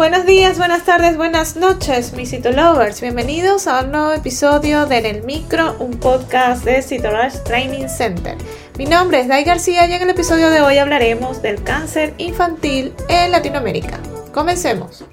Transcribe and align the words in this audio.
Buenos 0.00 0.24
días, 0.24 0.56
buenas 0.56 0.86
tardes, 0.86 1.18
buenas 1.18 1.56
noches, 1.56 2.14
mis 2.14 2.30
Citolovers. 2.30 3.02
Bienvenidos 3.02 3.66
a 3.66 3.82
un 3.82 3.92
nuevo 3.92 4.12
episodio 4.12 4.86
de 4.86 4.96
En 4.96 5.04
el 5.04 5.22
Micro, 5.24 5.76
un 5.78 5.90
podcast 5.90 6.64
de 6.64 6.80
Citorush 6.80 7.42
Training 7.44 7.86
Center. 7.86 8.34
Mi 8.78 8.86
nombre 8.86 9.20
es 9.20 9.28
Dai 9.28 9.44
García 9.44 9.86
y 9.86 9.92
en 9.92 10.00
el 10.00 10.08
episodio 10.08 10.48
de 10.48 10.62
hoy 10.62 10.78
hablaremos 10.78 11.42
del 11.42 11.62
cáncer 11.62 12.14
infantil 12.16 12.94
en 13.10 13.30
Latinoamérica. 13.30 14.00
Comencemos. 14.32 15.04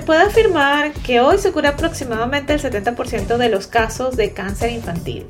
Puede 0.00 0.20
afirmar 0.20 0.92
que 0.92 1.20
hoy 1.20 1.38
se 1.38 1.50
cura 1.50 1.70
aproximadamente 1.70 2.52
el 2.52 2.62
70% 2.62 3.36
de 3.36 3.48
los 3.48 3.66
casos 3.66 4.16
de 4.16 4.32
cáncer 4.32 4.70
infantil. 4.70 5.26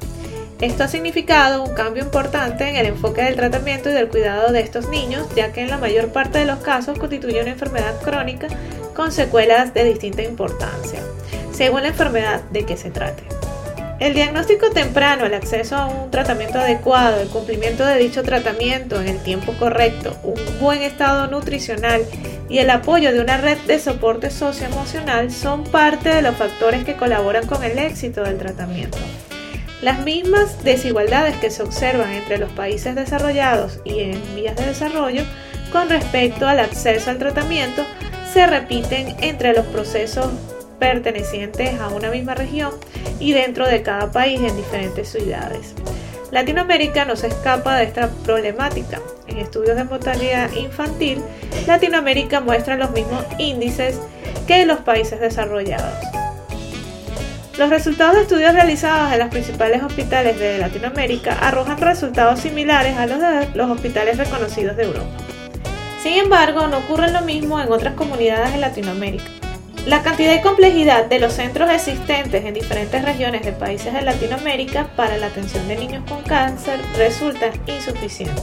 Esto 0.60 0.84
ha 0.84 0.88
significado 0.88 1.64
un 1.64 1.72
cambio 1.72 2.04
importante 2.04 2.68
en 2.68 2.76
el 2.76 2.84
enfoque 2.84 3.22
del 3.22 3.36
tratamiento 3.36 3.88
y 3.88 3.94
del 3.94 4.08
cuidado 4.08 4.52
de 4.52 4.60
estos 4.60 4.90
niños, 4.90 5.26
ya 5.34 5.52
que 5.52 5.62
en 5.62 5.70
la 5.70 5.78
mayor 5.78 6.12
parte 6.12 6.38
de 6.38 6.44
los 6.44 6.58
casos 6.58 6.98
constituye 6.98 7.40
una 7.40 7.52
enfermedad 7.52 7.98
crónica 8.02 8.48
con 8.94 9.10
secuelas 9.10 9.72
de 9.72 9.84
distinta 9.84 10.22
importancia, 10.22 11.00
según 11.52 11.80
la 11.80 11.88
enfermedad 11.88 12.42
de 12.50 12.66
que 12.66 12.76
se 12.76 12.90
trate. 12.90 13.39
El 14.00 14.14
diagnóstico 14.14 14.70
temprano, 14.70 15.26
el 15.26 15.34
acceso 15.34 15.76
a 15.76 15.86
un 15.86 16.10
tratamiento 16.10 16.58
adecuado, 16.58 17.20
el 17.20 17.28
cumplimiento 17.28 17.84
de 17.84 17.98
dicho 17.98 18.22
tratamiento 18.22 18.98
en 18.98 19.08
el 19.08 19.18
tiempo 19.22 19.52
correcto, 19.58 20.16
un 20.22 20.40
buen 20.58 20.80
estado 20.80 21.26
nutricional 21.26 22.06
y 22.48 22.60
el 22.60 22.70
apoyo 22.70 23.12
de 23.12 23.20
una 23.20 23.36
red 23.36 23.58
de 23.66 23.78
soporte 23.78 24.30
socioemocional 24.30 25.30
son 25.30 25.64
parte 25.64 26.08
de 26.08 26.22
los 26.22 26.34
factores 26.34 26.82
que 26.84 26.96
colaboran 26.96 27.46
con 27.46 27.62
el 27.62 27.78
éxito 27.78 28.22
del 28.22 28.38
tratamiento. 28.38 28.96
Las 29.82 30.00
mismas 30.02 30.64
desigualdades 30.64 31.36
que 31.36 31.50
se 31.50 31.62
observan 31.62 32.10
entre 32.10 32.38
los 32.38 32.50
países 32.52 32.94
desarrollados 32.94 33.80
y 33.84 34.00
en 34.00 34.34
vías 34.34 34.56
de 34.56 34.64
desarrollo 34.64 35.24
con 35.72 35.90
respecto 35.90 36.48
al 36.48 36.60
acceso 36.60 37.10
al 37.10 37.18
tratamiento 37.18 37.84
se 38.32 38.46
repiten 38.46 39.14
entre 39.20 39.52
los 39.52 39.66
procesos 39.66 40.30
pertenecientes 40.80 41.78
a 41.78 41.88
una 41.88 42.10
misma 42.10 42.34
región 42.34 42.72
y 43.20 43.32
dentro 43.32 43.68
de 43.68 43.82
cada 43.82 44.10
país 44.10 44.40
en 44.40 44.56
diferentes 44.56 45.08
ciudades. 45.10 45.74
Latinoamérica 46.32 47.04
no 47.04 47.14
se 47.14 47.28
escapa 47.28 47.76
de 47.76 47.84
esta 47.84 48.08
problemática. 48.24 49.00
En 49.28 49.38
estudios 49.38 49.76
de 49.76 49.84
mortalidad 49.84 50.50
infantil, 50.52 51.22
Latinoamérica 51.66 52.40
muestra 52.40 52.76
los 52.76 52.90
mismos 52.90 53.24
índices 53.38 54.00
que 54.46 54.66
los 54.66 54.80
países 54.80 55.20
desarrollados. 55.20 55.94
Los 57.58 57.68
resultados 57.68 58.14
de 58.14 58.22
estudios 58.22 58.54
realizados 58.54 59.12
en 59.12 59.18
los 59.18 59.28
principales 59.28 59.82
hospitales 59.82 60.38
de 60.38 60.58
Latinoamérica 60.58 61.36
arrojan 61.40 61.78
resultados 61.78 62.40
similares 62.40 62.96
a 62.96 63.06
los 63.06 63.20
de 63.20 63.48
los 63.54 63.70
hospitales 63.70 64.16
reconocidos 64.16 64.76
de 64.76 64.84
Europa. 64.84 65.10
Sin 66.02 66.14
embargo, 66.14 66.66
no 66.68 66.78
ocurre 66.78 67.10
lo 67.10 67.20
mismo 67.20 67.60
en 67.60 67.70
otras 67.70 67.94
comunidades 67.94 68.52
de 68.52 68.58
Latinoamérica. 68.58 69.39
La 69.86 70.02
cantidad 70.02 70.34
y 70.34 70.42
complejidad 70.42 71.06
de 71.06 71.18
los 71.18 71.32
centros 71.32 71.70
existentes 71.70 72.44
en 72.44 72.52
diferentes 72.52 73.02
regiones 73.02 73.44
de 73.44 73.52
países 73.52 73.94
de 73.94 74.02
Latinoamérica 74.02 74.88
para 74.94 75.16
la 75.16 75.26
atención 75.26 75.66
de 75.68 75.76
niños 75.76 76.04
con 76.08 76.22
cáncer 76.22 76.78
resulta 76.96 77.50
insuficiente. 77.66 78.42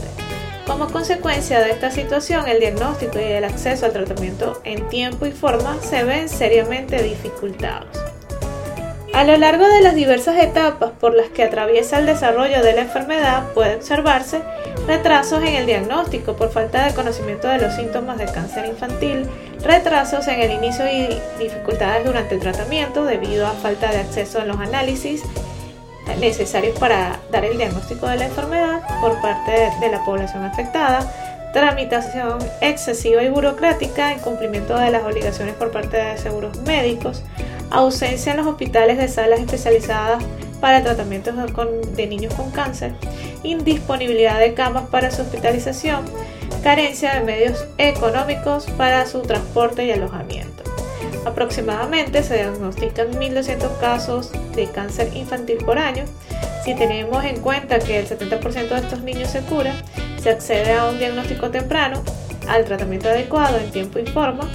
Como 0.66 0.88
consecuencia 0.88 1.60
de 1.60 1.70
esta 1.70 1.90
situación, 1.90 2.48
el 2.48 2.58
diagnóstico 2.58 3.18
y 3.20 3.22
el 3.22 3.44
acceso 3.44 3.86
al 3.86 3.92
tratamiento 3.92 4.60
en 4.64 4.88
tiempo 4.88 5.26
y 5.26 5.30
forma 5.30 5.80
se 5.80 6.02
ven 6.02 6.28
seriamente 6.28 7.02
dificultados. 7.02 8.07
A 9.18 9.24
lo 9.24 9.36
largo 9.36 9.66
de 9.66 9.80
las 9.80 9.96
diversas 9.96 10.36
etapas 10.36 10.92
por 10.92 11.12
las 11.12 11.28
que 11.30 11.42
atraviesa 11.42 11.98
el 11.98 12.06
desarrollo 12.06 12.62
de 12.62 12.72
la 12.72 12.82
enfermedad 12.82 13.48
puede 13.52 13.74
observarse 13.74 14.42
retrasos 14.86 15.42
en 15.42 15.56
el 15.56 15.66
diagnóstico 15.66 16.36
por 16.36 16.52
falta 16.52 16.86
de 16.86 16.94
conocimiento 16.94 17.48
de 17.48 17.58
los 17.58 17.74
síntomas 17.74 18.16
de 18.16 18.26
cáncer 18.26 18.66
infantil, 18.66 19.26
retrasos 19.64 20.28
en 20.28 20.38
el 20.38 20.52
inicio 20.52 20.86
y 20.86 21.20
dificultades 21.42 22.06
durante 22.06 22.36
el 22.36 22.40
tratamiento 22.40 23.04
debido 23.04 23.48
a 23.48 23.54
falta 23.54 23.90
de 23.90 23.98
acceso 23.98 24.40
a 24.40 24.44
los 24.44 24.60
análisis 24.60 25.24
necesarios 26.20 26.78
para 26.78 27.18
dar 27.32 27.44
el 27.44 27.56
diagnóstico 27.56 28.06
de 28.06 28.18
la 28.18 28.26
enfermedad 28.26 28.82
por 29.00 29.20
parte 29.20 29.72
de 29.80 29.88
la 29.90 30.04
población 30.04 30.44
afectada, 30.44 31.00
tramitación 31.52 32.38
excesiva 32.60 33.24
y 33.24 33.30
burocrática, 33.30 34.12
incumplimiento 34.12 34.78
de 34.78 34.92
las 34.92 35.02
obligaciones 35.02 35.56
por 35.56 35.72
parte 35.72 35.96
de 35.96 36.18
seguros 36.18 36.56
médicos, 36.58 37.24
ausencia 37.70 38.32
en 38.32 38.38
los 38.38 38.46
hospitales 38.46 38.98
de 38.98 39.08
salas 39.08 39.40
especializadas 39.40 40.22
para 40.60 40.82
tratamientos 40.82 41.34
de 41.96 42.06
niños 42.06 42.34
con 42.34 42.50
cáncer, 42.50 42.92
indisponibilidad 43.42 44.38
de 44.38 44.54
camas 44.54 44.88
para 44.88 45.10
su 45.10 45.22
hospitalización, 45.22 46.04
carencia 46.62 47.14
de 47.14 47.20
medios 47.20 47.64
económicos 47.78 48.66
para 48.76 49.06
su 49.06 49.22
transporte 49.22 49.84
y 49.84 49.92
alojamiento. 49.92 50.64
Aproximadamente 51.24 52.22
se 52.22 52.36
diagnostican 52.36 53.12
1.200 53.12 53.78
casos 53.80 54.32
de 54.54 54.66
cáncer 54.70 55.10
infantil 55.14 55.58
por 55.58 55.78
año. 55.78 56.04
Si 56.64 56.74
tenemos 56.74 57.24
en 57.24 57.40
cuenta 57.40 57.78
que 57.78 57.98
el 57.98 58.08
70% 58.08 58.68
de 58.68 58.76
estos 58.76 59.02
niños 59.02 59.30
se 59.30 59.40
cura, 59.42 59.74
se 60.22 60.30
accede 60.30 60.72
a 60.72 60.86
un 60.86 60.98
diagnóstico 60.98 61.50
temprano, 61.50 62.02
al 62.48 62.64
tratamiento 62.64 63.08
adecuado 63.08 63.58
en 63.58 63.70
tiempo 63.70 63.98
y 63.98 64.06
forma, 64.06 64.48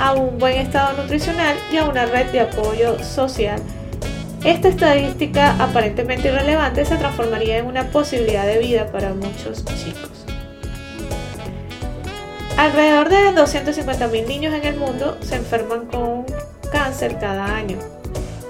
a 0.00 0.14
un 0.14 0.38
buen 0.38 0.56
estado 0.56 1.00
nutricional 1.00 1.56
y 1.70 1.76
a 1.76 1.84
una 1.84 2.06
red 2.06 2.30
de 2.32 2.40
apoyo 2.40 2.98
social. 3.04 3.60
Esta 4.42 4.68
estadística 4.68 5.62
aparentemente 5.62 6.28
irrelevante 6.28 6.86
se 6.86 6.96
transformaría 6.96 7.58
en 7.58 7.66
una 7.66 7.90
posibilidad 7.90 8.46
de 8.46 8.58
vida 8.58 8.90
para 8.90 9.12
muchos 9.12 9.62
chicos. 9.66 10.24
Alrededor 12.56 13.10
de 13.10 13.34
250.000 13.34 14.26
niños 14.26 14.54
en 14.54 14.64
el 14.64 14.76
mundo 14.76 15.18
se 15.20 15.36
enferman 15.36 15.86
con 15.86 16.24
cáncer 16.72 17.18
cada 17.18 17.54
año 17.54 17.76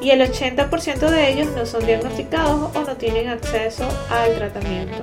y 0.00 0.10
el 0.10 0.20
80% 0.20 1.10
de 1.10 1.32
ellos 1.32 1.48
no 1.56 1.66
son 1.66 1.84
diagnosticados 1.84 2.76
o 2.76 2.80
no 2.82 2.96
tienen 2.96 3.28
acceso 3.28 3.88
al 4.08 4.34
tratamiento. 4.36 5.02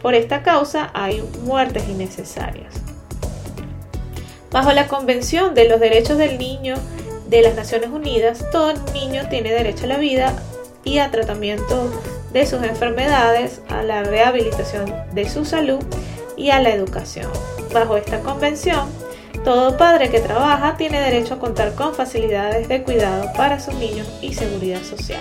Por 0.00 0.14
esta 0.14 0.42
causa 0.42 0.90
hay 0.94 1.22
muertes 1.42 1.88
innecesarias. 1.88 2.85
Bajo 4.56 4.72
la 4.72 4.88
Convención 4.88 5.54
de 5.54 5.68
los 5.68 5.80
Derechos 5.80 6.16
del 6.16 6.38
Niño 6.38 6.76
de 7.28 7.42
las 7.42 7.56
Naciones 7.56 7.90
Unidas, 7.90 8.42
todo 8.50 8.72
niño 8.94 9.28
tiene 9.28 9.52
derecho 9.52 9.84
a 9.84 9.88
la 9.88 9.98
vida 9.98 10.32
y 10.82 10.96
a 10.96 11.10
tratamiento 11.10 11.90
de 12.32 12.46
sus 12.46 12.62
enfermedades, 12.62 13.60
a 13.68 13.82
la 13.82 14.02
rehabilitación 14.02 14.94
de 15.12 15.28
su 15.28 15.44
salud 15.44 15.84
y 16.38 16.48
a 16.48 16.62
la 16.62 16.70
educación. 16.70 17.30
Bajo 17.74 17.98
esta 17.98 18.20
convención, 18.20 18.88
todo 19.44 19.76
padre 19.76 20.08
que 20.08 20.20
trabaja 20.20 20.78
tiene 20.78 21.02
derecho 21.02 21.34
a 21.34 21.38
contar 21.38 21.74
con 21.74 21.94
facilidades 21.94 22.66
de 22.66 22.82
cuidado 22.82 23.30
para 23.36 23.60
sus 23.60 23.74
niños 23.74 24.08
y 24.22 24.32
seguridad 24.32 24.82
social. 24.84 25.20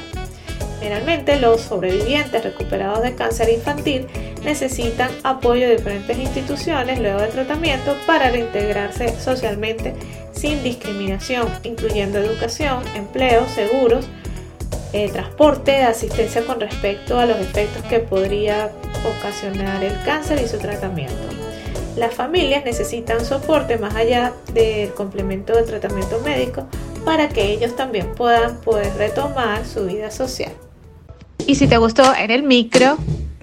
Generalmente 0.79 1.41
los 1.41 1.59
sobrevivientes 1.59 2.41
recuperados 2.41 3.01
de 3.01 3.15
cáncer 3.15 3.49
infantil 3.49 4.07
necesitan 4.45 5.09
apoyo 5.23 5.67
de 5.67 5.77
diferentes 5.77 6.17
instituciones 6.17 6.99
luego 6.99 7.19
del 7.19 7.31
tratamiento 7.31 7.97
para 8.05 8.29
reintegrarse 8.29 9.19
socialmente 9.19 9.93
sin 10.31 10.63
discriminación, 10.63 11.47
incluyendo 11.63 12.19
educación, 12.19 12.83
empleo, 12.95 13.47
seguros, 13.49 14.05
eh, 14.93 15.09
transporte, 15.09 15.83
asistencia 15.83 16.45
con 16.45 16.61
respecto 16.61 17.19
a 17.19 17.25
los 17.25 17.37
efectos 17.37 17.83
que 17.83 17.99
podría 17.99 18.71
ocasionar 19.17 19.83
el 19.83 19.93
cáncer 20.03 20.41
y 20.41 20.47
su 20.47 20.57
tratamiento. 20.57 21.15
Las 21.97 22.13
familias 22.13 22.63
necesitan 22.65 23.25
soporte 23.25 23.77
más 23.77 23.95
allá 23.95 24.33
del 24.53 24.93
complemento 24.93 25.53
del 25.53 25.65
tratamiento 25.65 26.19
médico 26.19 26.67
para 27.03 27.29
que 27.29 27.51
ellos 27.51 27.75
también 27.75 28.13
puedan 28.15 28.57
poder 28.61 28.93
retomar 28.97 29.65
su 29.65 29.85
vida 29.85 30.11
social. 30.11 30.51
Y 31.47 31.55
si 31.55 31.67
te 31.67 31.77
gustó 31.77 32.13
en 32.15 32.31
el 32.31 32.43
micro, 32.43 32.97